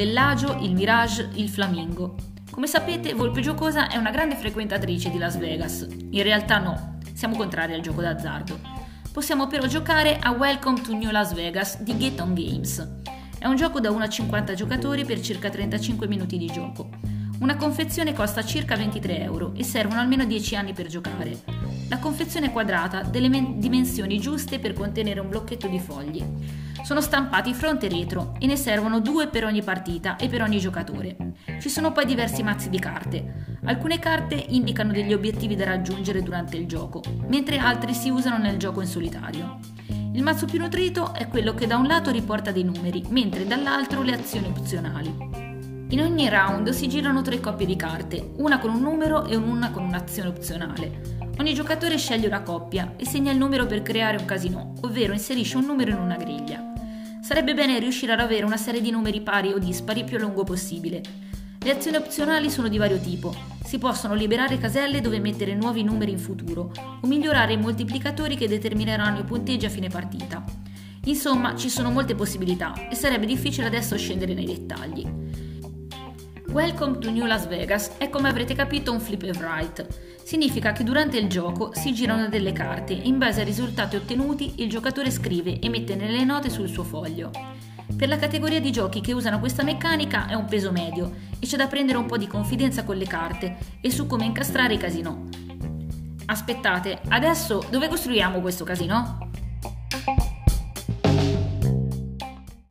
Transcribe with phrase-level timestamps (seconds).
[0.00, 2.14] Bellagio, il Mirage, il Flamingo.
[2.50, 5.86] Come sapete, Volpe Giocosa è una grande frequentatrice di Las Vegas.
[6.12, 8.58] In realtà no, siamo contrari al gioco d'azzardo.
[9.12, 12.88] Possiamo però giocare a Welcome to New Las Vegas di Get On Games.
[13.38, 16.88] È un gioco da 1 a 50 giocatori per circa 35 minuti di gioco.
[17.40, 21.38] Una confezione costa circa 23 euro e servono almeno 10 anni per giocare.
[21.88, 26.22] La confezione è quadrata, delle men- dimensioni giuste per contenere un blocchetto di fogli.
[26.82, 30.58] Sono stampati fronte e retro e ne servono due per ogni partita e per ogni
[30.58, 31.16] giocatore.
[31.58, 33.58] Ci sono poi diversi mazzi di carte.
[33.64, 38.58] Alcune carte indicano degli obiettivi da raggiungere durante il gioco, mentre altri si usano nel
[38.58, 39.60] gioco in solitario.
[40.12, 44.02] Il mazzo più nutrito è quello che da un lato riporta dei numeri, mentre dall'altro
[44.02, 45.49] le azioni opzionali.
[45.90, 49.72] In ogni round si girano tre coppie di carte, una con un numero e una
[49.72, 51.18] con un'azione opzionale.
[51.40, 55.56] Ogni giocatore sceglie una coppia e segna il numero per creare un casino, ovvero inserisce
[55.56, 56.62] un numero in una griglia.
[57.20, 60.44] Sarebbe bene riuscire ad avere una serie di numeri pari o dispari più a lungo
[60.44, 61.02] possibile.
[61.58, 63.34] Le azioni opzionali sono di vario tipo.
[63.64, 68.46] Si possono liberare caselle dove mettere nuovi numeri in futuro o migliorare i moltiplicatori che
[68.46, 70.44] determineranno i punteggi a fine partita.
[71.06, 75.49] Insomma, ci sono molte possibilità e sarebbe difficile adesso scendere nei dettagli.
[76.52, 79.86] Welcome to New Las Vegas è come avrete capito un flip and write.
[80.24, 84.54] Significa che durante il gioco si girano delle carte e in base ai risultati ottenuti
[84.56, 87.30] il giocatore scrive e mette nelle note sul suo foglio.
[87.96, 91.56] Per la categoria di giochi che usano questa meccanica è un peso medio e c'è
[91.56, 95.28] da prendere un po' di confidenza con le carte e su come incastrare i casino.
[96.26, 99.30] Aspettate, adesso dove costruiamo questo casino?